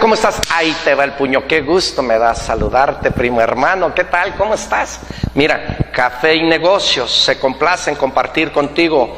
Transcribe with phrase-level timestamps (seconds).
[0.00, 0.40] ¿Cómo estás?
[0.50, 1.46] Ahí te va el puño.
[1.46, 3.94] Qué gusto me da saludarte, primo hermano.
[3.94, 4.34] ¿Qué tal?
[4.34, 5.00] ¿Cómo estás?
[5.34, 9.16] Mira, Café y Negocios se complace en compartir contigo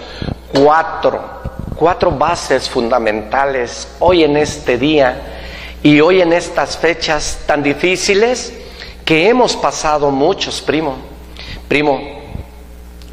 [0.52, 1.40] cuatro,
[1.74, 5.20] cuatro bases fundamentales hoy en este día
[5.82, 8.52] y hoy en estas fechas tan difíciles
[9.04, 10.96] que hemos pasado muchos, primo.
[11.68, 12.00] Primo,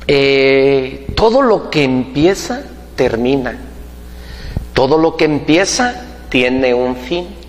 [0.07, 2.63] eh, todo lo que empieza,
[2.95, 3.57] termina.
[4.73, 7.42] Todo lo que empieza, tiene un fin.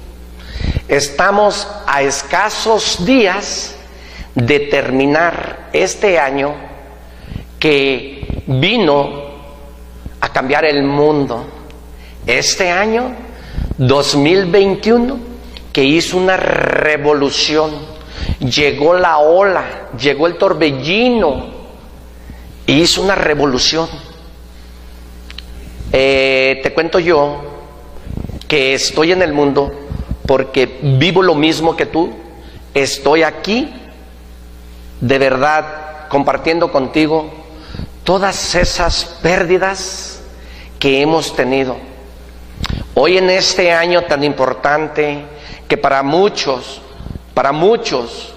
[0.89, 3.75] Estamos a escasos días
[4.35, 6.55] de terminar este año
[7.59, 9.23] que vino
[10.21, 11.47] a cambiar el mundo.
[12.27, 13.15] Este año
[13.79, 15.19] 2021
[15.73, 17.71] que hizo una revolución.
[18.41, 21.47] Llegó la ola, llegó el torbellino
[22.67, 23.89] y hizo una revolución.
[25.93, 27.43] Eh, te cuento yo
[28.47, 29.84] que estoy en el mundo
[30.27, 32.13] porque vivo lo mismo que tú,
[32.73, 33.73] estoy aquí
[35.01, 37.31] de verdad compartiendo contigo
[38.05, 40.23] todas esas pérdidas
[40.79, 41.77] que hemos tenido.
[42.95, 45.25] Hoy en este año tan importante
[45.69, 46.81] que para muchos,
[47.35, 48.33] para muchos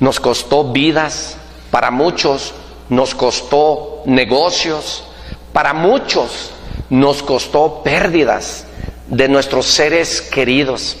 [0.00, 1.36] nos costó vidas,
[1.70, 2.54] para muchos
[2.88, 5.04] nos costó negocios,
[5.52, 6.50] para muchos
[6.88, 8.66] nos costó pérdidas
[9.10, 10.96] de nuestros seres queridos,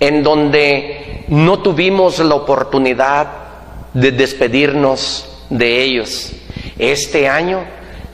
[0.00, 3.28] en donde no tuvimos la oportunidad
[3.92, 6.32] de despedirnos de ellos.
[6.78, 7.64] Este año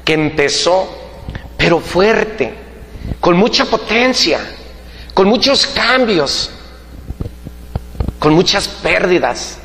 [0.04, 0.88] que empezó,
[1.56, 2.54] pero fuerte,
[3.20, 4.40] con mucha potencia,
[5.12, 6.50] con muchos cambios,
[8.18, 9.58] con muchas pérdidas,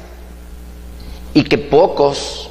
[1.33, 2.49] y que pocos,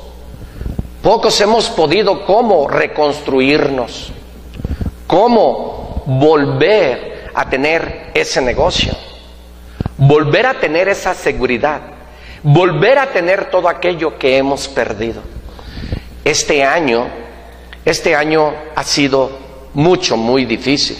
[1.02, 4.12] pocos hemos podido cómo reconstruirnos,
[5.06, 8.92] cómo volver a tener ese negocio,
[9.96, 11.80] volver a tener esa seguridad,
[12.42, 15.22] volver a tener todo aquello que hemos perdido.
[16.24, 17.06] Este año,
[17.84, 19.38] este año ha sido
[19.74, 20.96] mucho, muy difícil.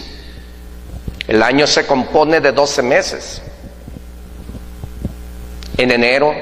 [1.27, 3.41] El año se compone de 12 meses.
[5.77, 6.33] En enero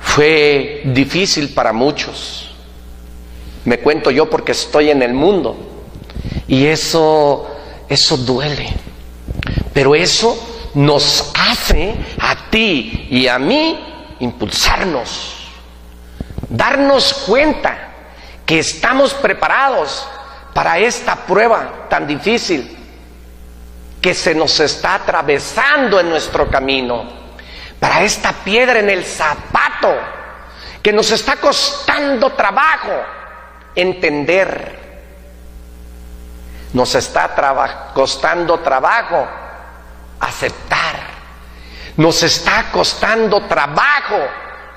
[0.00, 2.54] fue difícil para muchos.
[3.64, 5.67] Me cuento yo porque estoy en el mundo.
[6.48, 7.48] Y eso,
[7.88, 8.72] eso duele.
[9.72, 13.78] Pero eso nos hace a ti y a mí
[14.20, 15.50] impulsarnos,
[16.48, 17.92] darnos cuenta
[18.44, 20.06] que estamos preparados
[20.54, 22.76] para esta prueba tan difícil
[24.00, 27.04] que se nos está atravesando en nuestro camino,
[27.78, 29.94] para esta piedra en el zapato
[30.82, 32.92] que nos está costando trabajo
[33.74, 34.77] entender
[36.72, 39.26] nos está costando trabajo
[40.20, 40.96] aceptar.
[41.96, 44.18] Nos está costando trabajo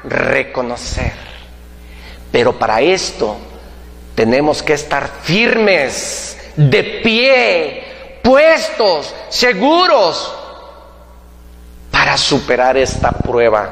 [0.04, 1.14] reconocer.
[2.32, 3.38] Pero para esto
[4.16, 10.34] tenemos que estar firmes, de pie, puestos, seguros,
[11.92, 13.70] para superar esta prueba,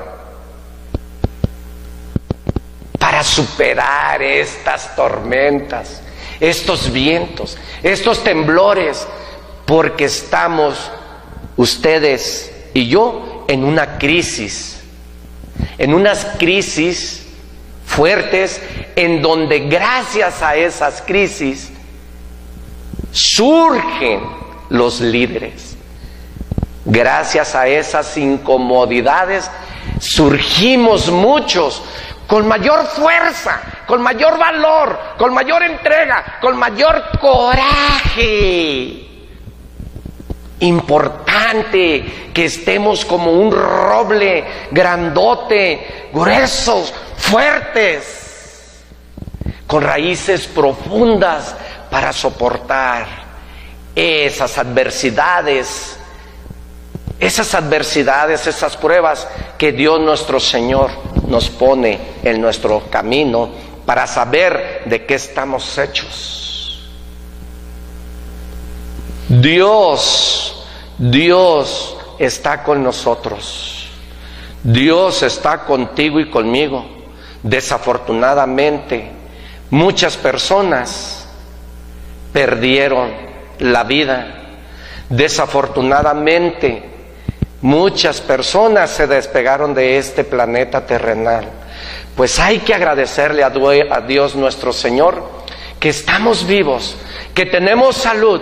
[2.99, 6.01] para superar estas tormentas,
[6.39, 9.07] estos vientos, estos temblores,
[9.65, 10.91] porque estamos
[11.57, 14.81] ustedes y yo en una crisis,
[15.77, 17.27] en unas crisis
[17.85, 18.61] fuertes
[18.95, 21.71] en donde gracias a esas crisis
[23.11, 24.21] surgen
[24.69, 25.75] los líderes.
[26.85, 29.49] Gracias a esas incomodidades
[29.99, 31.81] surgimos muchos
[32.27, 39.03] con mayor fuerza, con mayor valor, con mayor entrega, con mayor coraje.
[40.59, 48.83] Importante que estemos como un roble grandote, gruesos, fuertes,
[49.65, 51.55] con raíces profundas
[51.89, 53.07] para soportar
[53.95, 55.95] esas adversidades
[57.19, 59.27] esas adversidades, esas pruebas
[59.57, 60.89] que Dios nuestro Señor
[61.27, 63.49] nos pone en nuestro camino
[63.89, 66.87] para saber de qué estamos hechos.
[69.27, 70.63] Dios,
[70.99, 73.89] Dios está con nosotros.
[74.61, 76.85] Dios está contigo y conmigo.
[77.41, 79.09] Desafortunadamente,
[79.71, 81.27] muchas personas
[82.31, 83.11] perdieron
[83.57, 84.35] la vida.
[85.09, 86.89] Desafortunadamente,
[87.61, 91.45] Muchas personas se despegaron de este planeta terrenal.
[92.15, 95.23] Pues hay que agradecerle a Dios nuestro Señor
[95.79, 96.97] que estamos vivos,
[97.33, 98.41] que tenemos salud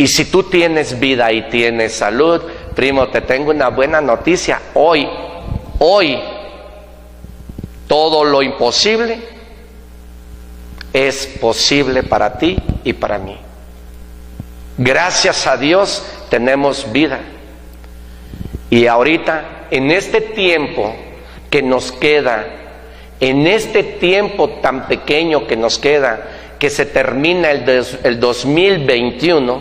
[0.00, 2.40] Y si tú tienes vida y tienes salud,
[2.76, 4.60] primo, te tengo una buena noticia.
[4.74, 5.08] Hoy,
[5.80, 6.20] hoy,
[7.88, 9.18] todo lo imposible
[10.92, 13.36] es posible para ti y para mí.
[14.76, 17.18] Gracias a Dios tenemos vida.
[18.70, 20.94] Y ahorita, en este tiempo
[21.50, 22.46] que nos queda,
[23.20, 26.28] en este tiempo tan pequeño que nos queda,
[26.58, 27.64] que se termina el,
[28.04, 29.60] el 2021,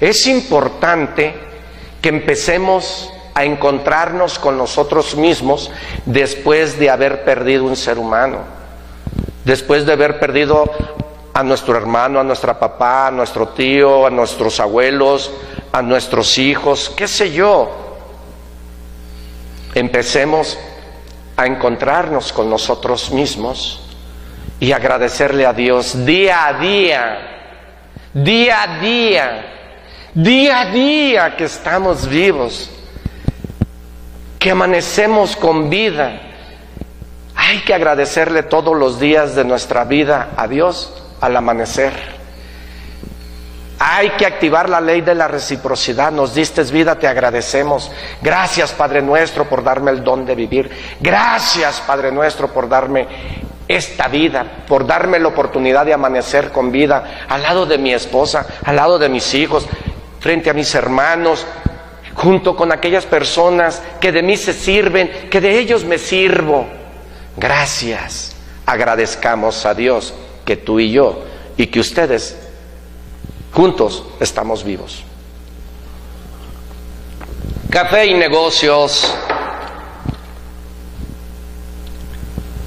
[0.00, 1.34] es importante
[2.00, 5.70] que empecemos a encontrarnos con nosotros mismos
[6.06, 8.38] después de haber perdido un ser humano,
[9.44, 10.70] después de haber perdido
[11.32, 15.32] a nuestro hermano, a nuestra papá, a nuestro tío, a nuestros abuelos,
[15.72, 17.70] a nuestros hijos, qué sé yo.
[19.74, 20.56] Empecemos
[21.36, 23.80] a encontrarnos con nosotros mismos
[24.60, 27.18] y agradecerle a Dios día a día,
[28.12, 29.46] día a día,
[30.14, 32.70] día a día que estamos vivos,
[34.38, 36.20] que amanecemos con vida.
[37.34, 42.23] Hay que agradecerle todos los días de nuestra vida a Dios al amanecer.
[43.86, 46.10] Hay que activar la ley de la reciprocidad.
[46.10, 47.92] Nos diste vida, te agradecemos.
[48.22, 50.70] Gracias, Padre nuestro, por darme el don de vivir.
[51.00, 53.06] Gracias, Padre nuestro, por darme
[53.68, 58.46] esta vida, por darme la oportunidad de amanecer con vida al lado de mi esposa,
[58.64, 59.66] al lado de mis hijos,
[60.18, 61.46] frente a mis hermanos,
[62.14, 66.66] junto con aquellas personas que de mí se sirven, que de ellos me sirvo.
[67.36, 68.34] Gracias.
[68.64, 70.14] Agradezcamos a Dios
[70.46, 71.22] que tú y yo
[71.58, 72.43] y que ustedes
[73.54, 75.04] juntos estamos vivos.
[77.70, 79.14] Café y negocios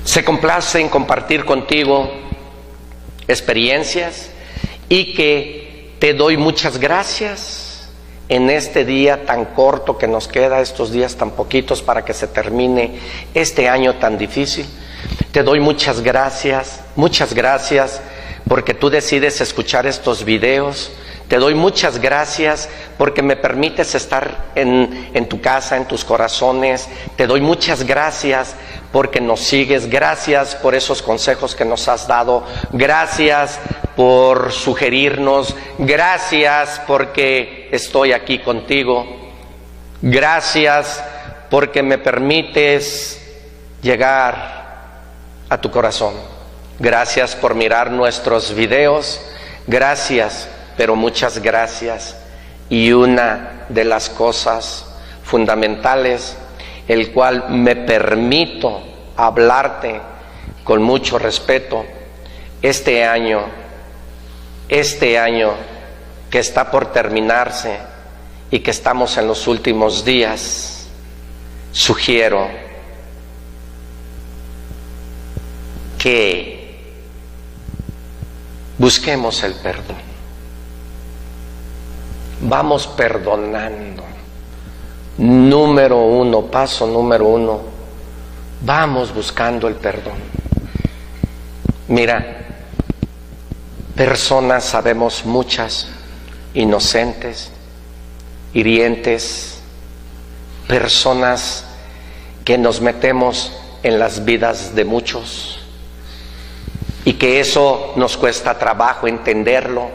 [0.03, 2.09] se complace en compartir contigo
[3.27, 4.29] experiencias
[4.89, 7.89] y que te doy muchas gracias
[8.29, 12.27] en este día tan corto que nos queda, estos días tan poquitos para que se
[12.27, 12.99] termine
[13.33, 14.65] este año tan difícil.
[15.31, 18.01] Te doy muchas gracias, muchas gracias
[18.47, 20.91] porque tú decides escuchar estos videos.
[21.27, 26.87] Te doy muchas gracias porque me permites estar en, tu casa, en tus corazones.
[27.17, 28.55] Te doy muchas gracias
[28.93, 29.89] porque nos sigues.
[29.89, 32.45] Gracias por esos consejos que nos has dado.
[32.71, 33.59] Gracias
[33.97, 35.53] por sugerirnos.
[35.79, 39.05] Gracias porque estoy aquí contigo.
[40.01, 41.03] Gracias
[41.49, 43.21] porque me permites
[43.81, 44.55] llegar
[45.49, 46.36] a tu corazón.
[46.79, 49.19] Gracias por mirar nuestros videos.
[49.65, 50.47] Gracias,
[50.77, 52.15] pero muchas gracias.
[52.69, 54.85] Y una de las cosas
[55.23, 56.37] fundamentales,
[56.87, 58.83] el cual me permito
[59.15, 59.99] hablarte
[60.63, 61.83] con mucho respeto,
[62.61, 63.41] este año,
[64.69, 65.53] este año
[66.29, 67.79] que está por terminarse
[68.51, 70.87] y que estamos en los últimos días,
[71.71, 72.47] sugiero
[75.97, 76.56] que
[78.77, 79.97] busquemos el perdón.
[82.41, 84.03] Vamos perdonando.
[85.17, 87.61] Número uno, paso número uno,
[88.61, 90.13] vamos buscando el perdón.
[91.87, 92.45] Mira,
[93.95, 95.87] personas sabemos muchas,
[96.53, 97.49] inocentes,
[98.53, 99.59] hirientes,
[100.67, 101.65] personas
[102.45, 105.66] que nos metemos en las vidas de muchos
[107.07, 109.87] y que eso nos cuesta trabajo entenderlo,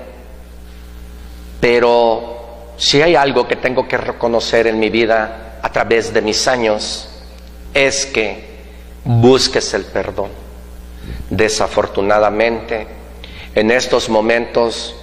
[1.60, 6.48] pero si hay algo que tengo que reconocer en mi vida a través de mis
[6.48, 7.10] años,
[7.74, 8.62] es que
[9.04, 10.30] busques el perdón.
[11.28, 12.86] Desafortunadamente,
[13.54, 14.96] en estos momentos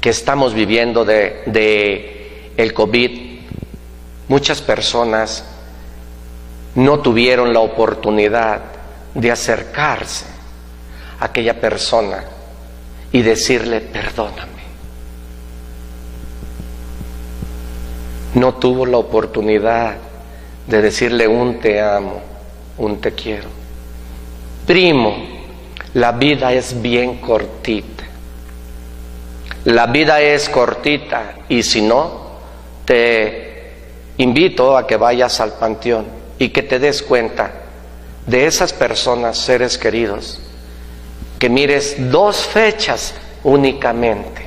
[0.00, 3.40] que estamos viviendo de, el COVID,
[4.28, 5.44] muchas personas
[6.76, 8.60] no tuvieron la oportunidad
[9.12, 10.31] de acercarse
[11.22, 12.24] aquella persona
[13.12, 14.62] y decirle, perdóname.
[18.34, 19.96] No tuvo la oportunidad
[20.66, 22.20] de decirle un te amo,
[22.78, 23.48] un te quiero.
[24.66, 25.16] Primo,
[25.94, 28.04] la vida es bien cortita.
[29.64, 32.22] La vida es cortita y si no,
[32.84, 33.74] te
[34.18, 36.06] invito a que vayas al panteón
[36.38, 37.52] y que te des cuenta
[38.26, 40.40] de esas personas, seres queridos,
[41.42, 44.42] que mires dos fechas únicamente.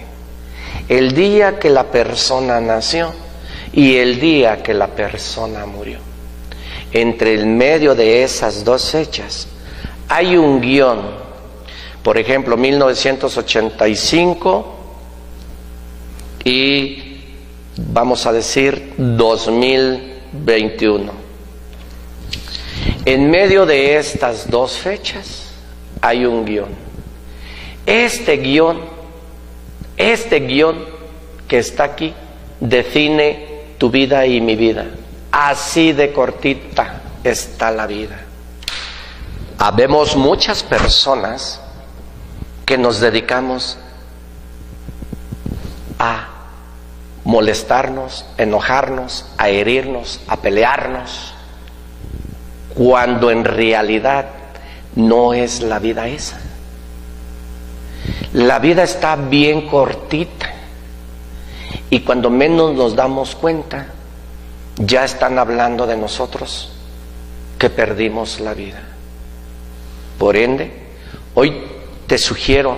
[0.87, 3.11] El día que la persona nació
[3.73, 5.99] y el día que la persona murió.
[6.93, 9.49] Entre el medio de esas dos fechas
[10.07, 11.01] hay un guion.
[12.01, 14.75] Por ejemplo, 1985
[16.45, 17.25] y
[17.75, 21.11] vamos a decir 2021.
[23.03, 25.49] En medio de estas dos fechas
[25.99, 26.84] hay un guion.
[27.85, 28.81] Este guion,
[29.97, 30.85] este guion
[31.47, 32.13] que está aquí,
[32.59, 34.85] define tu vida y mi vida.
[35.31, 38.19] Así de cortita está la vida.
[39.57, 41.61] Habemos muchas personas
[42.65, 43.77] que nos dedicamos
[45.99, 46.29] a
[47.23, 51.33] molestarnos, enojarnos, a herirnos, a pelearnos,
[52.75, 54.27] cuando en realidad
[54.95, 56.39] no es la vida esa.
[58.35, 60.51] La vida está bien cortita
[61.89, 63.93] y cuando menos nos damos cuenta,
[64.75, 66.73] ya están hablando de nosotros
[67.57, 68.81] que perdimos la vida.
[70.19, 70.69] Por ende,
[71.33, 71.63] hoy
[72.07, 72.77] te sugiero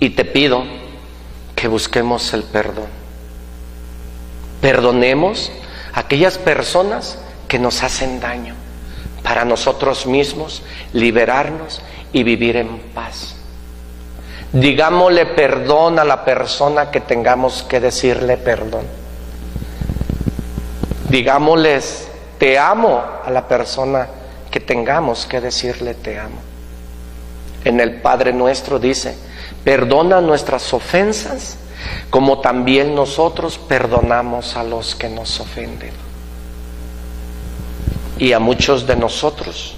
[0.00, 0.64] y te pido
[1.54, 2.88] que busquemos el perdón.
[4.62, 5.52] Perdonemos
[5.92, 8.54] a aquellas personas que nos hacen daño
[9.22, 10.62] para nosotros mismos
[10.94, 11.82] liberarnos
[12.14, 13.37] y vivir en paz.
[14.52, 18.86] Digámosle perdón a la persona que tengamos que decirle perdón.
[21.10, 24.08] Digámosles te amo a la persona
[24.50, 26.40] que tengamos que decirle te amo.
[27.64, 29.16] En el Padre nuestro dice,
[29.64, 31.58] perdona nuestras ofensas
[32.10, 35.92] como también nosotros perdonamos a los que nos ofenden.
[38.18, 39.76] Y a muchos de nosotros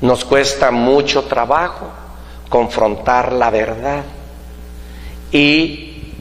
[0.00, 1.88] nos cuesta mucho trabajo
[2.52, 4.04] confrontar la verdad
[5.32, 6.12] y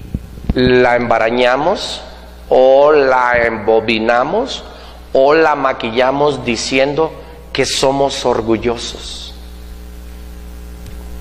[0.53, 2.01] la embarañamos
[2.47, 4.63] o la embobinamos
[5.11, 7.11] o la maquillamos diciendo
[7.51, 9.35] que somos orgullosos.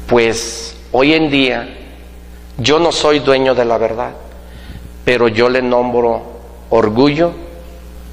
[0.06, 1.76] Pues hoy en día
[2.56, 4.12] yo no soy dueño de la verdad,
[5.04, 6.22] pero yo le nombro
[6.70, 7.32] orgullo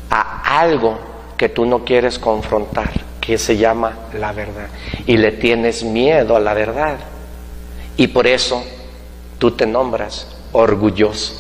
[0.10, 0.98] a algo
[1.38, 2.90] que tú no quieres confrontar,
[3.28, 4.70] que se llama la verdad.
[5.06, 6.96] Y le tienes miedo a la verdad.
[7.98, 8.64] Y por eso
[9.38, 11.36] tú te nombras orgulloso,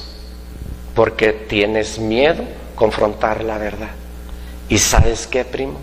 [0.93, 2.43] porque tienes miedo
[2.75, 3.91] confrontar la verdad.
[4.67, 5.79] ¿Y sabes qué, primo?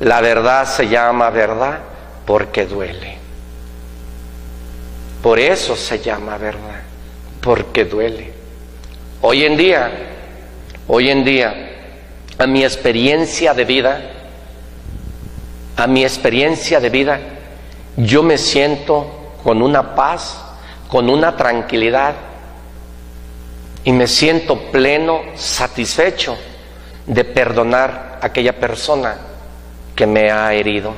[0.00, 1.78] La verdad se llama verdad
[2.26, 3.18] porque duele.
[5.22, 6.82] Por eso se llama verdad,
[7.40, 8.32] porque duele.
[9.22, 9.92] Hoy en día,
[10.88, 11.54] hoy en día,
[12.36, 14.15] a mi experiencia de vida,
[15.76, 17.20] a mi experiencia de vida,
[17.96, 20.38] yo me siento con una paz,
[20.88, 22.14] con una tranquilidad
[23.84, 26.36] y me siento pleno, satisfecho
[27.06, 29.16] de perdonar a aquella persona
[29.94, 30.92] que me ha herido.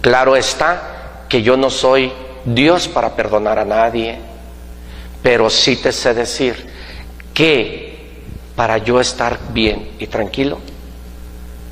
[0.00, 2.12] Claro está que yo no soy
[2.44, 4.18] Dios para perdonar a nadie,
[5.22, 6.70] pero sí te sé decir
[7.34, 7.90] que
[8.56, 10.58] para yo estar bien y tranquilo,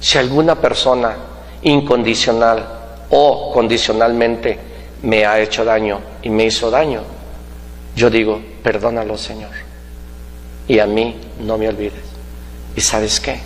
[0.00, 1.16] si alguna persona
[1.62, 2.66] incondicional
[3.10, 4.58] o condicionalmente
[5.02, 7.02] me ha hecho daño y me hizo daño,
[7.96, 9.50] yo digo, perdónalo Señor,
[10.66, 12.04] y a mí no me olvides.
[12.76, 13.40] ¿Y sabes qué?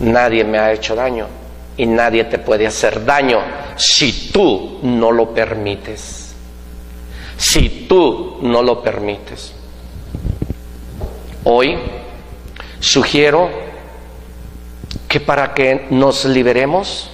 [0.00, 1.26] Nadie me ha hecho daño
[1.76, 3.38] y nadie te puede hacer daño
[3.76, 6.34] si tú no lo permites.
[7.36, 9.52] Si tú no lo permites.
[11.44, 11.78] Hoy
[12.80, 13.50] sugiero
[15.16, 17.08] que para que nos liberemos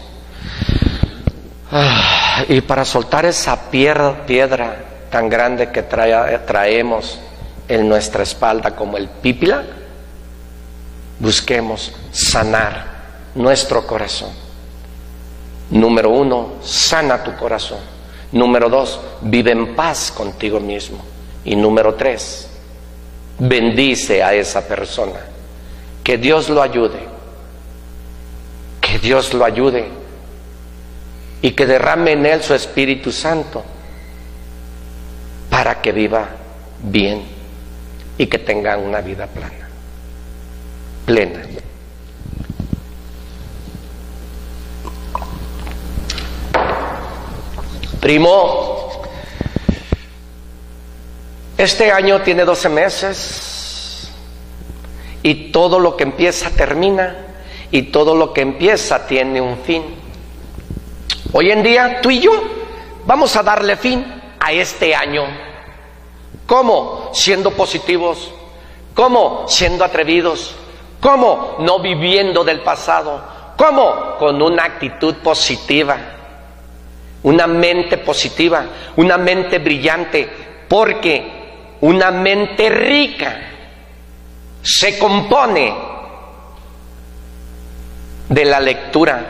[1.70, 7.20] ah, y para soltar esa piedra, piedra tan grande que traemos
[7.68, 9.62] en nuestra espalda como el pípila,
[11.20, 12.86] busquemos sanar
[13.36, 14.30] nuestro corazón.
[15.70, 17.78] Número uno, sana tu corazón.
[18.32, 20.98] Número dos, vive en paz contigo mismo.
[21.44, 22.48] Y número tres,
[23.38, 25.20] bendice a esa persona.
[26.02, 27.11] Que Dios lo ayude.
[28.92, 29.88] Que Dios lo ayude.
[31.40, 33.64] Y que derrame en él su Espíritu Santo
[35.48, 36.28] para que viva
[36.82, 37.22] bien
[38.18, 39.68] y que tenga una vida plana
[41.06, 41.42] plena.
[47.98, 48.90] Primo,
[51.56, 54.10] este año tiene 12 meses
[55.22, 57.31] y todo lo que empieza termina
[57.72, 59.82] y todo lo que empieza tiene un fin.
[61.32, 62.30] Hoy en día tú y yo
[63.06, 64.04] vamos a darle fin
[64.38, 65.24] a este año.
[66.46, 67.10] ¿Cómo?
[67.14, 68.30] Siendo positivos.
[68.94, 69.46] ¿Cómo?
[69.48, 70.54] Siendo atrevidos.
[71.00, 71.56] ¿Cómo?
[71.60, 73.24] No viviendo del pasado.
[73.56, 74.16] ¿Cómo?
[74.18, 75.96] Con una actitud positiva,
[77.22, 80.28] una mente positiva, una mente brillante,
[80.68, 83.40] porque una mente rica
[84.62, 85.74] se compone
[88.32, 89.24] de la lectura.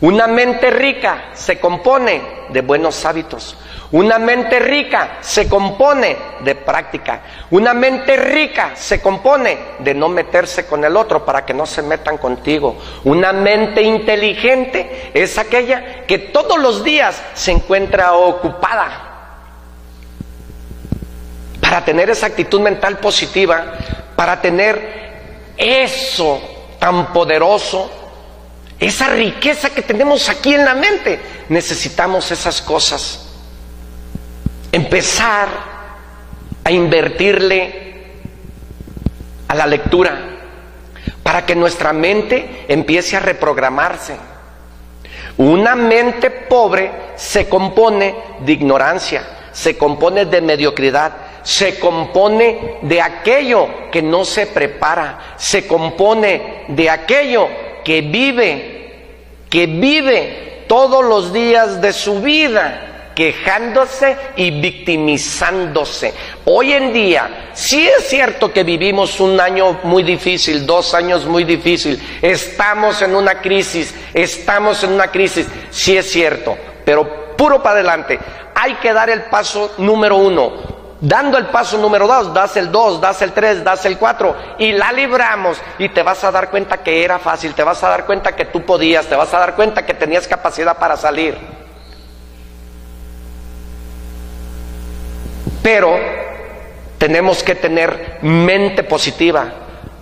[0.00, 3.56] Una mente rica se compone de buenos hábitos.
[3.92, 7.20] Una mente rica se compone de práctica.
[7.50, 11.82] Una mente rica se compone de no meterse con el otro para que no se
[11.82, 12.76] metan contigo.
[13.04, 19.10] Una mente inteligente es aquella que todos los días se encuentra ocupada.
[21.60, 23.74] Para tener esa actitud mental positiva,
[24.16, 26.42] para tener eso
[26.78, 28.03] tan poderoso,
[28.78, 33.24] esa riqueza que tenemos aquí en la mente, necesitamos esas cosas
[34.72, 35.48] empezar
[36.64, 37.84] a invertirle
[39.46, 40.18] a la lectura
[41.22, 44.16] para que nuestra mente empiece a reprogramarse.
[45.36, 51.12] Una mente pobre se compone de ignorancia, se compone de mediocridad,
[51.44, 57.48] se compone de aquello que no se prepara, se compone de aquello
[57.84, 58.94] que vive,
[59.50, 66.12] que vive todos los días de su vida quejándose y victimizándose.
[66.44, 71.44] Hoy en día, sí es cierto que vivimos un año muy difícil, dos años muy
[71.44, 77.76] difícil, estamos en una crisis, estamos en una crisis, sí es cierto, pero puro para
[77.76, 78.18] adelante.
[78.54, 80.73] Hay que dar el paso número uno.
[81.04, 84.72] Dando el paso número dos, das el dos, das el tres, das el cuatro y
[84.72, 88.06] la libramos y te vas a dar cuenta que era fácil, te vas a dar
[88.06, 91.36] cuenta que tú podías, te vas a dar cuenta que tenías capacidad para salir.
[95.62, 95.94] Pero
[96.96, 99.44] tenemos que tener mente positiva,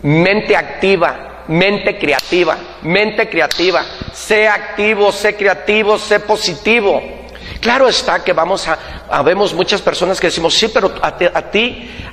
[0.03, 3.83] mente activa, mente creativa, mente creativa.
[4.13, 7.22] Sé activo, sé creativo, sé positivo.
[7.61, 11.27] Claro está que vamos a, vemos muchas personas que decimos, sí, pero a, ti,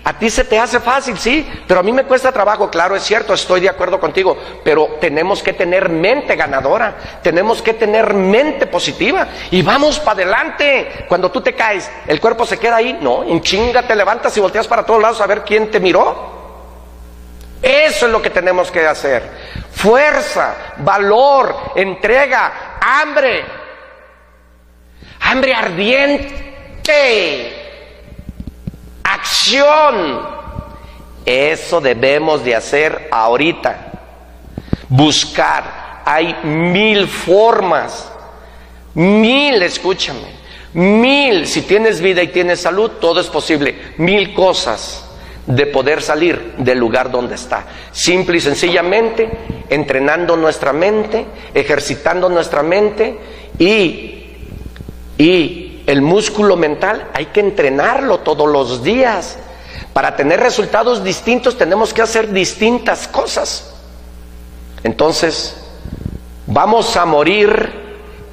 [0.04, 3.04] a ti se te hace fácil, sí, pero a mí me cuesta trabajo, claro, es
[3.04, 8.68] cierto, estoy de acuerdo contigo, pero tenemos que tener mente ganadora, tenemos que tener mente
[8.68, 11.06] positiva y vamos para adelante.
[11.08, 14.40] Cuando tú te caes, el cuerpo se queda ahí, no, en chinga te levantas y
[14.40, 16.38] volteas para todos lados a ver quién te miró.
[17.62, 19.24] Eso es lo que tenemos que hacer.
[19.72, 23.44] Fuerza, valor, entrega, hambre,
[25.20, 26.34] hambre ardiente,
[29.04, 30.40] acción.
[31.26, 33.92] Eso debemos de hacer ahorita.
[34.88, 36.02] Buscar.
[36.06, 38.12] Hay mil formas.
[38.96, 40.40] Mil, escúchame.
[40.74, 43.94] Mil, si tienes vida y tienes salud, todo es posible.
[43.98, 45.06] Mil cosas
[45.46, 47.66] de poder salir del lugar donde está.
[47.92, 49.30] Simple y sencillamente,
[49.70, 53.18] entrenando nuestra mente, ejercitando nuestra mente
[53.58, 54.19] y
[55.20, 59.38] y el músculo mental hay que entrenarlo todos los días.
[59.92, 63.76] Para tener resultados distintos tenemos que hacer distintas cosas.
[64.82, 65.58] Entonces,
[66.48, 67.70] vamos a morir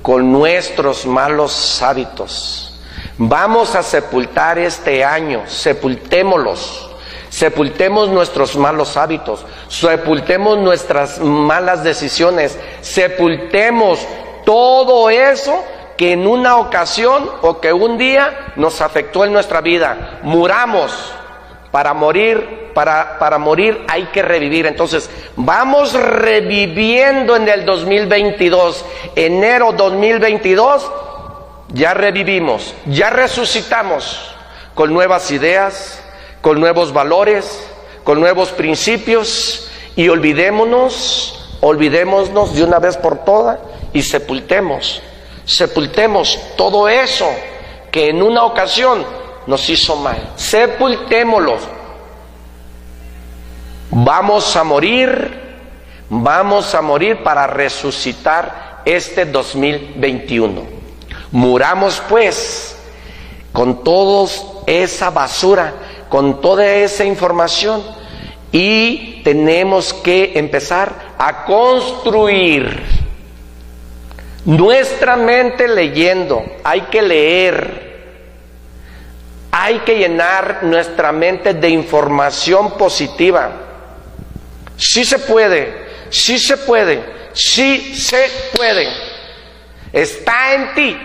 [0.01, 2.81] con nuestros malos hábitos.
[3.18, 6.90] Vamos a sepultar este año, sepultémoslos.
[7.31, 13.99] Sepultemos nuestros malos hábitos, sepultemos nuestras malas decisiones, sepultemos
[14.44, 15.64] todo eso
[15.96, 20.20] que en una ocasión o que un día nos afectó en nuestra vida.
[20.22, 21.12] Muramos.
[21.70, 24.66] Para morir, para, para morir hay que revivir.
[24.66, 28.85] Entonces, vamos reviviendo en el 2022.
[29.14, 30.90] Enero 2022,
[31.68, 34.35] ya revivimos, ya resucitamos
[34.74, 36.02] con nuevas ideas,
[36.40, 37.68] con nuevos valores,
[38.04, 43.59] con nuevos principios y olvidémonos, olvidémonos de una vez por todas
[43.92, 45.02] y sepultemos
[45.46, 47.26] sepultemos todo eso
[47.90, 49.06] que en una ocasión
[49.46, 50.32] nos hizo mal.
[50.37, 51.56] Sepultémoslo.
[53.90, 55.40] Vamos a morir,
[56.11, 60.62] vamos a morir para resucitar este 2021.
[61.30, 62.76] Muramos pues
[63.52, 64.28] con toda
[64.66, 65.72] esa basura,
[66.09, 67.82] con toda esa información
[68.52, 72.95] y tenemos que empezar a construir
[74.46, 77.87] nuestra mente leyendo, hay que leer,
[79.50, 83.50] hay que llenar nuestra mente de información positiva.
[84.76, 88.88] Sí se puede, sí se puede, sí se puede.
[89.92, 90.96] Está en ti,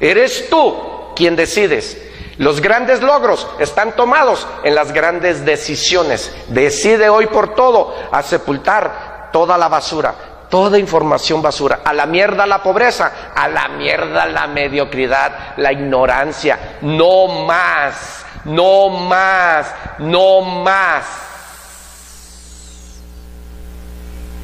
[0.00, 1.98] eres tú quien decides.
[2.38, 6.34] Los grandes logros están tomados en las grandes decisiones.
[6.48, 10.14] Decide hoy por todo a sepultar toda la basura,
[10.52, 11.80] Toda información basura.
[11.82, 16.76] A la mierda la pobreza, a la mierda la mediocridad, la ignorancia.
[16.82, 18.26] No más.
[18.44, 21.06] no más, no más.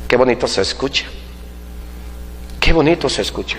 [0.09, 1.05] Qué bonito se escucha.
[2.59, 3.59] Qué bonito se escucha.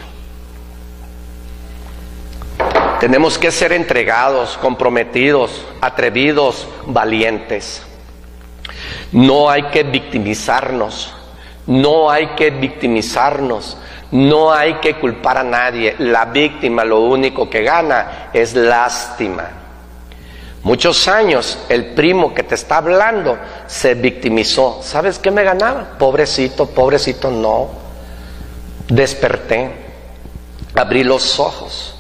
[3.00, 7.84] Tenemos que ser entregados, comprometidos, atrevidos, valientes.
[9.12, 11.14] No hay que victimizarnos,
[11.70, 13.78] no hay que victimizarnos,
[14.12, 15.96] no hay que culpar a nadie.
[16.00, 19.50] La víctima lo único que gana es lástima.
[20.64, 24.82] Muchos años el primo que te está hablando se victimizó.
[24.82, 25.96] ¿Sabes qué me ganaba?
[26.00, 27.70] Pobrecito, pobrecito, no.
[28.88, 29.72] Desperté,
[30.74, 31.96] abrí los ojos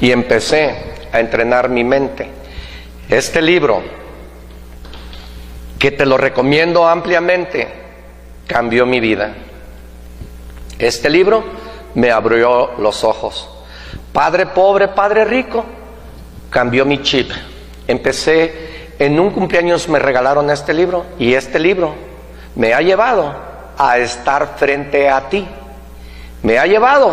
[0.00, 2.28] y empecé a entrenar mi mente.
[3.08, 4.01] Este libro,
[5.82, 7.66] que te lo recomiendo ampliamente,
[8.46, 9.34] cambió mi vida.
[10.78, 11.42] Este libro
[11.96, 13.50] me abrió los ojos.
[14.12, 15.64] Padre pobre, padre rico,
[16.50, 17.32] cambió mi chip.
[17.88, 21.96] Empecé, en un cumpleaños me regalaron este libro y este libro
[22.54, 23.34] me ha llevado
[23.76, 25.48] a estar frente a ti.
[26.44, 27.12] Me ha llevado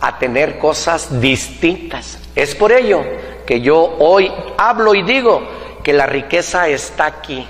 [0.00, 2.20] a tener cosas distintas.
[2.36, 3.02] Es por ello
[3.44, 5.42] que yo hoy hablo y digo
[5.82, 7.44] que la riqueza está aquí.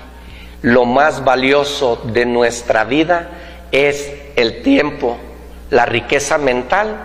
[0.63, 3.29] Lo más valioso de nuestra vida
[3.69, 5.17] es el tiempo,
[5.69, 6.95] la riqueza mental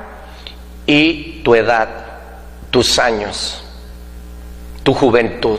[0.86, 1.88] y tu edad,
[2.70, 3.64] tus años,
[4.84, 5.58] tu juventud.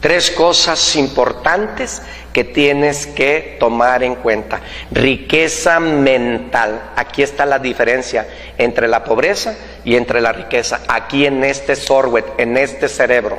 [0.00, 2.00] Tres cosas importantes
[2.32, 4.62] que tienes que tomar en cuenta.
[4.90, 6.92] Riqueza mental.
[6.96, 10.80] Aquí está la diferencia entre la pobreza y entre la riqueza.
[10.88, 13.38] Aquí en este sorwet, en este cerebro.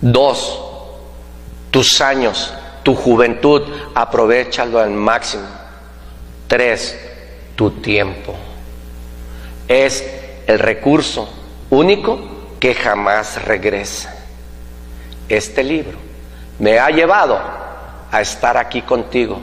[0.00, 0.75] Dos,
[1.76, 3.60] tus años, tu juventud,
[3.94, 5.44] aprovechalo al máximo.
[6.48, 6.98] Tres,
[7.54, 8.34] tu tiempo.
[9.68, 10.02] Es
[10.46, 11.28] el recurso
[11.68, 12.18] único
[12.58, 14.16] que jamás regresa
[15.28, 15.98] este libro
[16.58, 17.38] me ha llevado
[18.10, 19.38] a estar aquí contigo,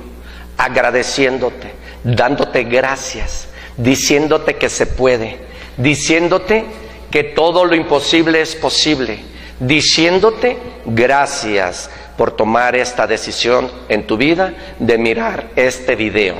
[0.57, 1.71] agradeciéndote,
[2.03, 5.37] dándote gracias, diciéndote que se puede,
[5.77, 6.65] diciéndote
[7.11, 9.19] que todo lo imposible es posible,
[9.59, 16.35] diciéndote gracias por tomar esta decisión en tu vida de mirar este video.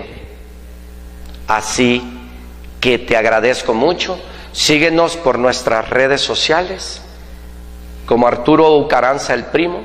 [1.47, 2.01] Así
[2.79, 4.19] que te agradezco mucho.
[4.51, 7.01] Síguenos por nuestras redes sociales
[8.05, 9.81] como Arturo Ucaranza el primo.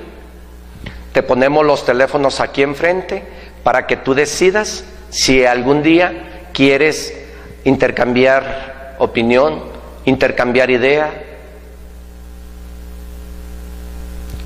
[1.13, 3.23] Te ponemos los teléfonos aquí enfrente
[3.63, 7.15] para que tú decidas si algún día quieres
[7.65, 9.63] intercambiar opinión,
[10.05, 11.25] intercambiar idea.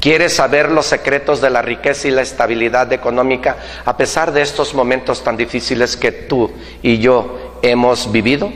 [0.03, 4.75] ¿Quieres saber los secretos de la riqueza y la estabilidad económica a pesar de estos
[4.75, 6.51] momentos tan difíciles que tú
[6.83, 8.51] y yo hemos vivido?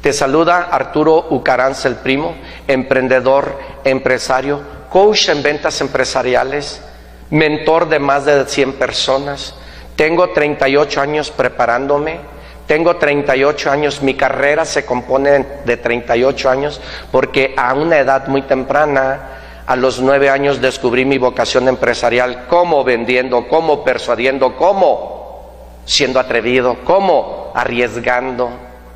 [0.00, 2.34] Te saluda Arturo Ucaranza el primo,
[2.66, 6.80] emprendedor, empresario, coach en ventas empresariales,
[7.28, 9.54] mentor de más de 100 personas.
[9.96, 12.20] Tengo 38 años preparándome,
[12.66, 16.80] tengo 38 años, mi carrera se compone de 38 años
[17.12, 19.39] porque a una edad muy temprana,
[19.70, 26.78] a los 9 años descubrí mi vocación empresarial, cómo vendiendo, cómo persuadiendo, cómo siendo atrevido,
[26.82, 28.50] cómo arriesgando,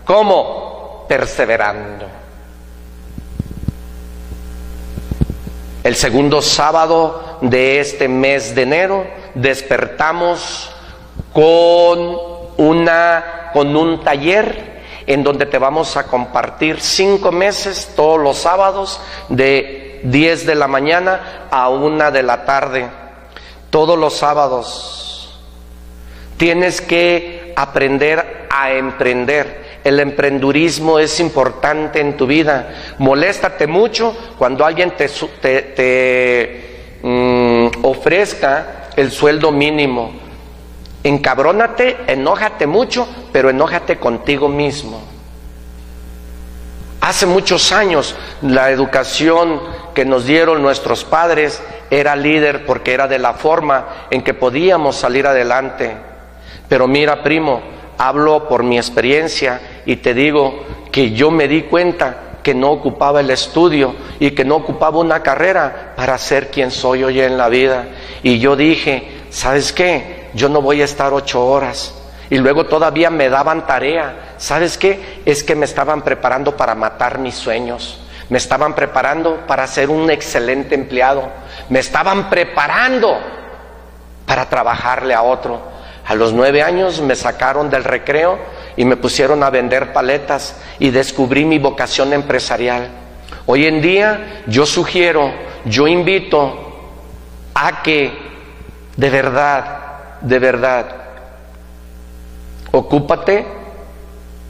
[0.05, 2.07] cómo perseverando.
[5.85, 9.07] El segundo sábado de este mes de enero
[9.37, 10.73] despertamos
[11.33, 12.17] con
[12.57, 19.01] una con un taller en donde te vamos a compartir cinco meses todos los sábados
[19.29, 22.89] de 10 de la mañana a una de la tarde.
[23.71, 25.39] Todos los sábados
[26.37, 32.95] tienes que aprender a emprender el emprendurismo es importante en tu vida.
[32.99, 35.09] Moléstate mucho cuando alguien te,
[35.43, 40.13] te, mm, ofrezca el sueldo mínimo.
[41.03, 45.03] Encabrónate, enójate mucho, pero enójate contigo mismo.
[47.05, 49.61] Hace muchos años la educación
[49.93, 54.97] que nos dieron nuestros padres era líder porque era de la forma en que podíamos
[54.97, 55.95] salir adelante.
[56.67, 57.61] Pero mira, primo,
[57.99, 63.21] hablo por mi experiencia y te digo que yo me di cuenta que no ocupaba
[63.21, 67.51] el estudio y que no ocupaba una carrera para ser quien soy hoy en la
[67.51, 67.85] vida.
[68.23, 70.31] Y yo dije, ¿sabes qué?
[70.33, 72.04] Yo no voy a estar ocho horas.
[72.35, 74.35] Y luego todavía me daban tarea.
[74.39, 75.23] ¿Sabes qué?
[75.25, 78.01] Es que me estaban preparando para matar mis sueños.
[78.29, 81.29] Me estaban preparando para ser un excelente empleado.
[81.69, 83.21] Me estaban preparando
[84.27, 85.63] para trabajarle a otro.
[86.05, 88.37] A los nueve años me sacaron del recreo
[88.77, 92.89] y me pusieron a vender paletas y descubrí mi vocación empresarial.
[93.47, 95.31] Hoy en día yo sugiero,
[95.67, 96.99] yo invito
[97.55, 98.13] a que
[98.97, 101.04] de verdad, de verdad,
[102.75, 103.47] ocúpate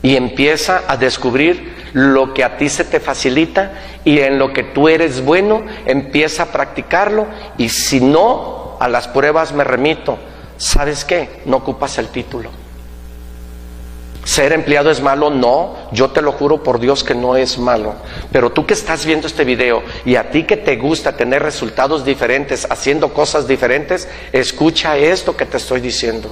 [0.03, 3.73] y empieza a descubrir lo que a ti se te facilita
[4.05, 7.27] y en lo que tú eres bueno, empieza a practicarlo
[7.59, 10.19] y si no, a las pruebas me remito.
[10.57, 11.43] ¿Sabes qué?
[11.45, 12.51] No ocupas el título.
[14.25, 15.29] ¿Ser empleado es malo?
[15.29, 17.95] No, yo te lo juro por Dios que no es malo.
[18.33, 22.07] Pero tú que estás viendo este video y a ti que te gusta tener resultados
[22.07, 26.31] diferentes, haciendo cosas diferentes, escucha esto que te estoy diciendo.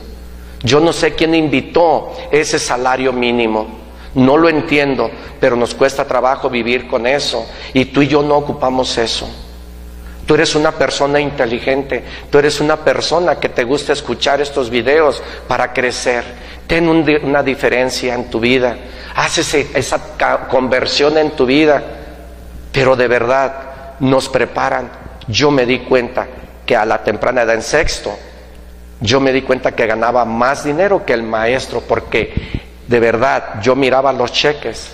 [0.62, 3.82] Yo no sé quién invitó ese salario mínimo.
[4.14, 7.46] No lo entiendo, pero nos cuesta trabajo vivir con eso.
[7.72, 9.28] Y tú y yo no ocupamos eso.
[10.26, 15.22] Tú eres una persona inteligente, tú eres una persona que te gusta escuchar estos videos
[15.48, 16.24] para crecer.
[16.66, 18.76] Ten una diferencia en tu vida,
[19.16, 20.00] haz esa
[20.48, 21.82] conversión en tu vida,
[22.70, 24.90] pero de verdad nos preparan.
[25.26, 26.28] Yo me di cuenta
[26.64, 28.16] que a la temprana edad en sexto,
[29.02, 32.62] yo me di cuenta que ganaba más dinero que el maestro porque
[32.92, 34.92] de verdad, yo miraba los cheques.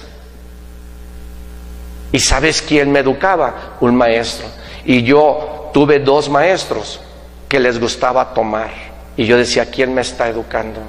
[2.12, 3.76] ¿Y sabes quién me educaba?
[3.80, 4.46] Un maestro.
[4.84, 7.00] Y yo tuve dos maestros
[7.48, 8.70] que les gustaba tomar.
[9.16, 10.80] Y yo decía, ¿quién me está educando?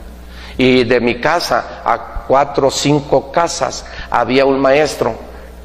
[0.56, 5.16] Y de mi casa a cuatro o cinco casas había un maestro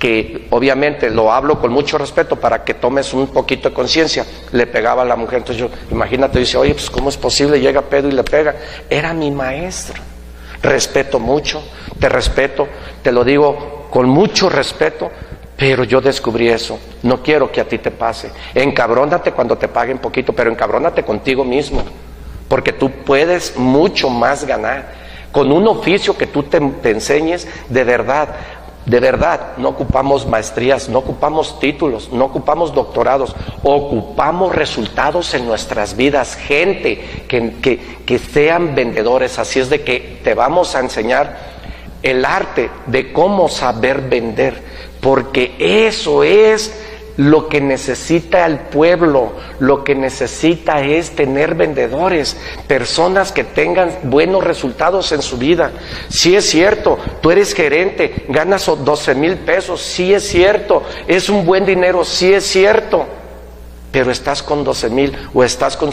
[0.05, 4.67] que obviamente lo hablo con mucho respeto para que tomes un poquito de conciencia, le
[4.67, 5.39] pegaba a la mujer.
[5.39, 7.59] Entonces yo, imagínate, dice, oye, pues ¿cómo es posible?
[7.59, 8.55] Llega Pedro y le pega.
[8.91, 10.03] Era mi maestro
[10.61, 11.63] respeto mucho,
[11.99, 12.69] te respeto,
[13.03, 15.11] te lo digo con mucho respeto,
[15.57, 16.79] pero yo descubrí eso.
[17.03, 18.31] No quiero que a ti te pase.
[18.55, 21.83] Encabrónate cuando te paguen poquito, pero encabrónate contigo mismo,
[22.47, 25.03] porque tú puedes mucho más ganar.
[25.33, 28.29] Con un oficio que tú te, te enseñes de verdad,
[28.87, 35.97] de verdad, no ocupamos maestrías, no ocupamos títulos, no ocupamos doctorados, ocupamos resultados en nuestras
[35.97, 39.39] vidas, gente que, que, sean vendedores.
[39.39, 41.39] Así es de que te vamos a enseñar
[42.03, 44.63] el arte de cómo saber vender,
[45.01, 46.79] porque eso es
[47.17, 54.43] lo que necesita el pueblo, lo que necesita es tener vendedores, personas que tengan buenos
[54.43, 55.73] resultados en su vida.
[56.09, 61.47] Si es cierto, tú eres gerente, ganas 12 mil pesos, sí es cierto, es un
[61.47, 63.07] buen dinero, sí es cierto,
[63.93, 65.91] pero estás con 12 mil o estás con,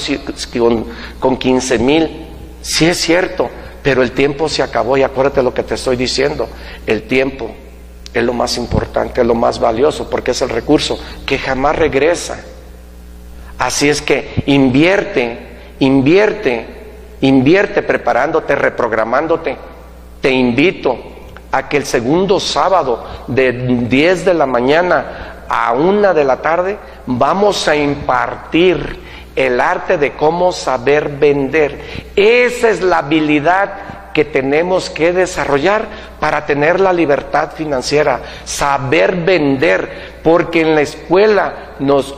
[0.58, 0.86] con,
[1.20, 2.26] con 15 mil,
[2.62, 3.50] sí es cierto,
[3.84, 6.50] pero el tiempo se acabó y acuérdate lo que te estoy diciendo,
[6.88, 7.52] el tiempo
[8.14, 12.44] es lo más importante, es lo más valioso, porque es el recurso que jamás regresa.
[13.58, 15.38] Así es que invierte,
[15.80, 16.66] invierte,
[17.22, 19.56] invierte preparándote, reprogramándote.
[20.20, 20.98] Te invito
[21.52, 26.78] a que el segundo sábado de 10 de la mañana a 1 de la tarde
[27.06, 29.00] vamos a impartir
[29.36, 31.82] el arte de cómo saber vender.
[32.16, 35.88] Esa es la habilidad que tenemos que desarrollar
[36.20, 41.54] para tener la libertad financiera, saber vender, porque en la escuela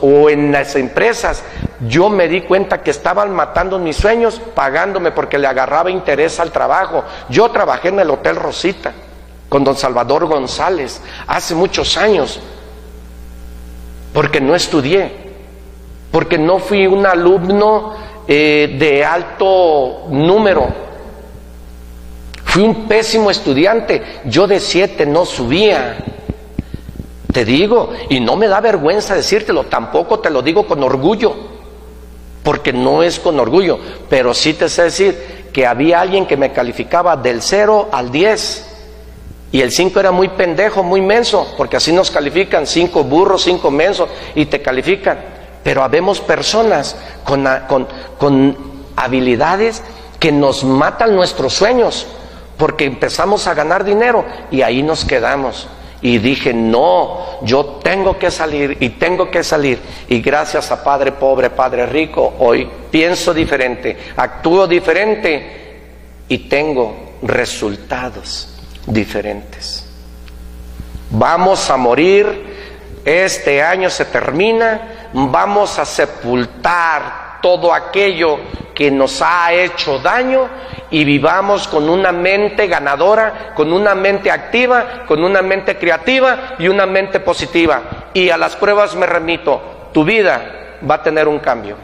[0.00, 1.42] o en las empresas
[1.88, 6.52] yo me di cuenta que estaban matando mis sueños pagándome porque le agarraba interés al
[6.52, 7.04] trabajo.
[7.28, 8.92] Yo trabajé en el Hotel Rosita
[9.48, 12.40] con don Salvador González hace muchos años,
[14.12, 15.12] porque no estudié,
[16.10, 17.94] porque no fui un alumno
[18.26, 20.66] eh, de alto número,
[22.54, 25.96] Fui un pésimo estudiante, yo de siete no subía.
[27.32, 31.34] Te digo, y no me da vergüenza decírtelo, tampoco te lo digo con orgullo,
[32.44, 36.52] porque no es con orgullo, pero sí te sé decir que había alguien que me
[36.52, 38.66] calificaba del 0 al 10.
[39.50, 43.68] Y el 5 era muy pendejo, muy menso, porque así nos califican, 5 burros, 5
[43.72, 45.18] mensos, y te califican.
[45.64, 48.56] Pero habemos personas con, con, con
[48.94, 49.82] habilidades
[50.20, 52.06] que nos matan nuestros sueños
[52.56, 55.68] porque empezamos a ganar dinero y ahí nos quedamos.
[56.00, 59.80] Y dije, no, yo tengo que salir y tengo que salir.
[60.08, 65.80] Y gracias a Padre Pobre, Padre Rico, hoy pienso diferente, actúo diferente
[66.28, 68.54] y tengo resultados
[68.86, 69.86] diferentes.
[71.10, 72.54] Vamos a morir,
[73.04, 78.38] este año se termina, vamos a sepultar todo aquello
[78.74, 80.48] que nos ha hecho daño
[80.90, 86.68] y vivamos con una mente ganadora, con una mente activa, con una mente creativa y
[86.68, 87.82] una mente positiva.
[88.14, 91.76] Y a las pruebas me remito, tu vida va a tener un cambio.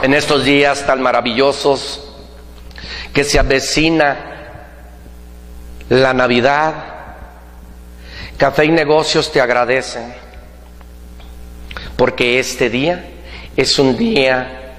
[0.00, 2.08] en estos días tan maravillosos
[3.12, 4.16] que se avecina
[5.88, 6.72] la Navidad,
[8.36, 10.27] Café y Negocios te agradecen
[11.98, 13.06] porque este día
[13.56, 14.76] es un día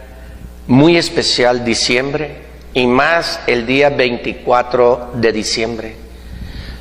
[0.67, 5.95] muy especial, diciembre, y más el día 24 de diciembre.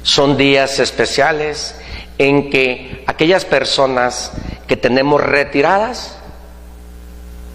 [0.04, 1.74] Son días especiales
[2.18, 4.30] en que aquellas personas
[4.68, 6.18] que tenemos retiradas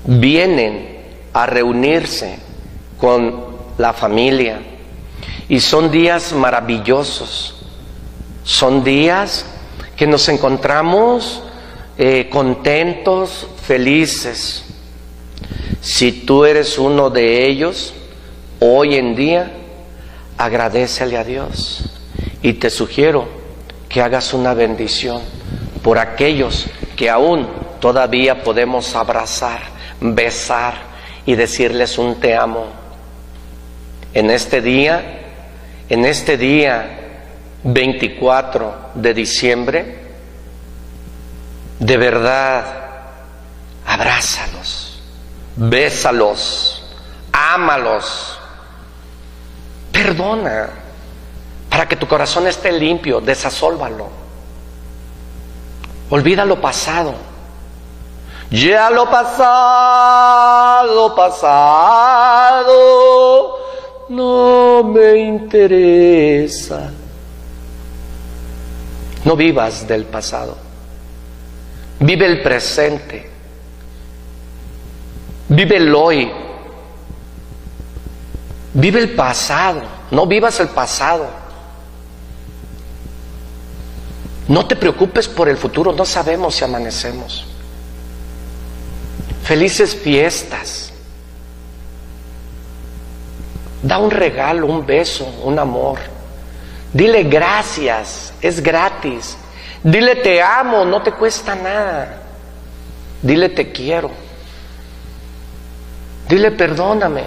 [0.03, 0.97] vienen
[1.31, 2.37] a reunirse
[2.99, 3.45] con
[3.77, 4.59] la familia
[5.47, 7.63] y son días maravillosos,
[8.43, 9.45] son días
[9.95, 11.43] que nos encontramos
[11.97, 14.65] eh, contentos, felices.
[15.81, 17.93] Si tú eres uno de ellos,
[18.59, 19.51] hoy en día,
[20.37, 21.83] agradecele a Dios
[22.41, 23.27] y te sugiero
[23.89, 25.21] que hagas una bendición
[25.83, 27.47] por aquellos que aún
[27.79, 29.61] todavía podemos abrazar,
[29.99, 30.75] besar
[31.25, 32.67] y decirles un te amo.
[34.13, 35.21] En este día,
[35.89, 36.99] en este día
[37.63, 40.02] 24 de diciembre,
[41.79, 42.65] de verdad,
[43.85, 45.01] abrázalos,
[45.55, 46.83] bésalos,
[47.31, 48.39] ámalos,
[49.91, 50.69] perdona,
[51.69, 54.09] para que tu corazón esté limpio, desasólvalo.
[56.09, 57.15] Olvida lo pasado.
[58.51, 62.67] Ya lo pasado, pasado,
[64.09, 66.91] no me interesa.
[69.25, 70.62] No vivas del pasado.
[71.99, 73.29] Vive el presente.
[75.47, 76.31] Vive el hoy.
[78.73, 79.81] Vive el pasado.
[80.11, 81.27] No vivas el pasado.
[84.47, 85.93] No te preocupes por el futuro.
[85.93, 87.45] No sabemos si amanecemos.
[89.43, 90.91] Felices fiestas.
[93.81, 95.99] Da un regalo, un beso, un amor.
[96.93, 98.33] Dile gracias.
[98.41, 99.37] Es gratis.
[99.83, 102.21] Dile te amo, no te cuesta nada.
[103.21, 104.11] Dile te quiero.
[106.29, 107.25] Dile perdóname.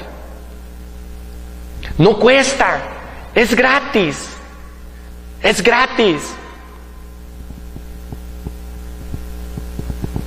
[1.99, 2.81] No cuesta,
[3.35, 4.31] es gratis.
[5.43, 6.35] Es gratis.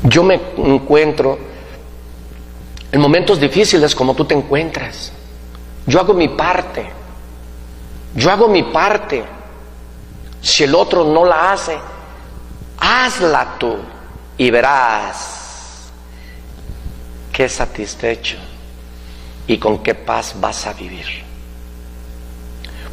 [0.03, 1.37] Yo me encuentro
[2.91, 5.11] en momentos difíciles como tú te encuentras.
[5.85, 6.89] Yo hago mi parte.
[8.15, 9.23] Yo hago mi parte.
[10.41, 11.77] Si el otro no la hace,
[12.79, 13.77] hazla tú
[14.37, 15.89] y verás
[17.31, 18.37] qué satisfecho
[19.47, 21.23] y con qué paz vas a vivir.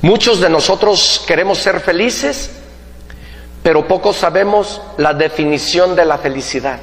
[0.03, 2.51] Muchos de nosotros queremos ser felices,
[3.62, 6.81] pero pocos sabemos la definición de la felicidad.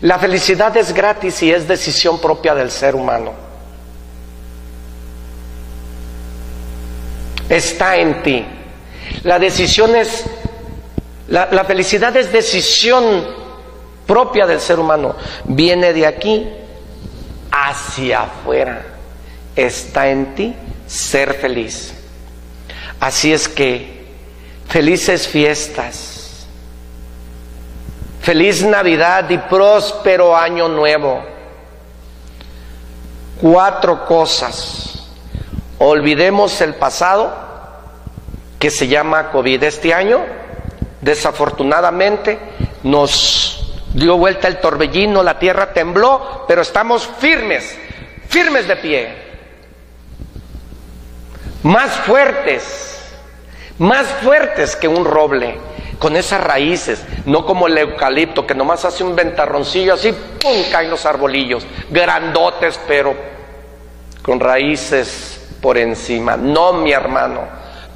[0.00, 3.32] La felicidad es gratis y es decisión propia del ser humano.
[7.48, 8.44] Está en ti.
[9.22, 10.24] La decisión es
[11.34, 13.26] la, felicidad es decisión
[14.06, 15.16] propia del ser humano.
[15.44, 16.48] Viene de aquí
[17.50, 18.86] hacia afuera.
[19.56, 20.54] Está en ti
[20.86, 21.92] ser feliz.
[23.00, 24.06] Así es que
[24.68, 26.46] felices fiestas.
[28.20, 31.20] Feliz Navidad y próspero año nuevo.
[33.40, 35.08] Cuatro cosas.
[35.78, 37.34] Olvidemos el pasado
[38.60, 40.43] que se llama COVID este año
[41.04, 42.38] Desafortunadamente
[42.82, 47.78] nos dio vuelta el torbellino, la tierra tembló, pero estamos firmes,
[48.26, 49.14] firmes de pie.
[51.62, 53.04] Más fuertes,
[53.76, 55.58] más fuertes que un roble,
[55.98, 60.56] con esas raíces, no como el eucalipto que nomás hace un ventarroncillo así, ¡pum!
[60.72, 63.14] caen los arbolillos, grandotes, pero
[64.22, 66.38] con raíces por encima.
[66.38, 67.42] No, mi hermano.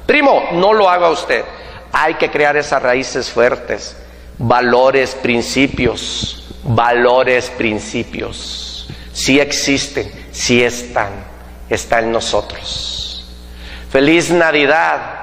[0.05, 1.43] Primo, no lo haga usted.
[1.91, 3.95] Hay que crear esas raíces fuertes,
[4.37, 8.87] valores, principios, valores, principios.
[9.11, 11.11] Si existen, si están,
[11.69, 13.25] está en nosotros.
[13.89, 15.15] Feliz Navidad.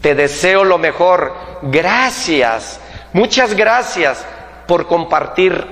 [0.00, 1.34] Te deseo lo mejor.
[1.62, 2.78] Gracias,
[3.12, 4.24] muchas gracias
[4.66, 5.66] por compartir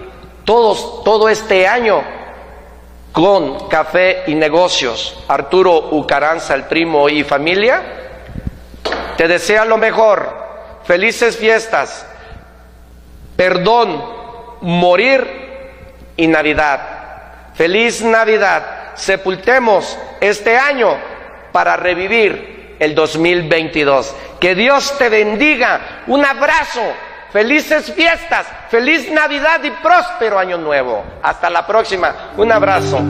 [0.45, 2.03] todos, todo este año
[3.13, 5.19] con Café y Negocios.
[5.29, 8.02] Arturo Ucaranza, el primo y familia
[9.23, 10.35] te desea lo mejor,
[10.83, 12.05] felices fiestas,
[13.37, 14.05] perdón,
[14.63, 15.71] morir
[16.17, 16.81] y Navidad.
[17.55, 18.65] Feliz Navidad.
[18.97, 20.97] Sepultemos este año
[21.53, 24.13] para revivir el 2022.
[24.41, 26.03] Que Dios te bendiga.
[26.09, 26.83] Un abrazo
[27.33, 31.03] Felices fiestas, feliz Navidad y próspero año nuevo.
[31.23, 32.33] Hasta la próxima.
[32.37, 33.01] Un abrazo.